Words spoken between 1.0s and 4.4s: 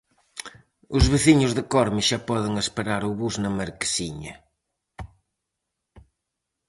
veciños de Corme xa poden esperar o bus na marquesiña.